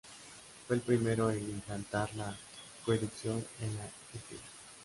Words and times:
Fue 0.65 0.77
el 0.77 0.81
primero 0.81 1.29
en 1.29 1.47
implantar 1.47 2.11
la 2.15 2.35
coeducación 2.83 3.45
en 3.59 3.77
la 3.77 3.85
isla. 4.15 4.41